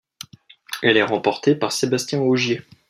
Elle 0.81 0.97
est 0.97 1.03
remportée 1.03 1.53
par 1.53 1.71
Sébastien 1.71 2.21
Ogier. 2.21 2.63